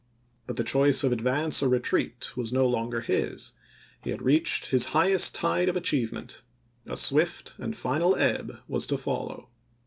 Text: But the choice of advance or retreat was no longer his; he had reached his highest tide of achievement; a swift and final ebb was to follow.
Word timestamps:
But 0.47 0.55
the 0.57 0.63
choice 0.63 1.03
of 1.03 1.11
advance 1.11 1.61
or 1.61 1.69
retreat 1.69 2.35
was 2.35 2.51
no 2.51 2.65
longer 2.65 3.01
his; 3.01 3.53
he 4.03 4.09
had 4.09 4.23
reached 4.23 4.71
his 4.71 4.85
highest 4.97 5.35
tide 5.35 5.69
of 5.69 5.77
achievement; 5.77 6.41
a 6.87 6.97
swift 6.97 7.53
and 7.59 7.75
final 7.77 8.15
ebb 8.15 8.61
was 8.67 8.87
to 8.87 8.97
follow. 8.97 9.49